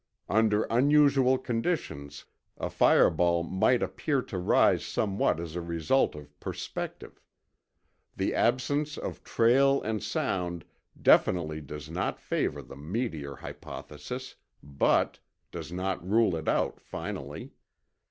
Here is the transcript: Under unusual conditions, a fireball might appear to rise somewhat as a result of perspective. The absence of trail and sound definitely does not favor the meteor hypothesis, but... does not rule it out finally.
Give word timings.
Under 0.29 0.63
unusual 0.63 1.37
conditions, 1.37 2.25
a 2.57 2.71
fireball 2.71 3.43
might 3.43 3.83
appear 3.83 4.23
to 4.23 4.39
rise 4.39 4.83
somewhat 4.83 5.39
as 5.39 5.55
a 5.55 5.61
result 5.61 6.15
of 6.15 6.39
perspective. 6.39 7.21
The 8.17 8.33
absence 8.33 8.97
of 8.97 9.23
trail 9.23 9.79
and 9.83 10.01
sound 10.01 10.65
definitely 10.99 11.61
does 11.61 11.87
not 11.87 12.19
favor 12.19 12.63
the 12.63 12.75
meteor 12.77 13.35
hypothesis, 13.35 14.37
but... 14.63 15.19
does 15.51 15.71
not 15.71 16.03
rule 16.03 16.35
it 16.35 16.47
out 16.47 16.79
finally. 16.79 17.51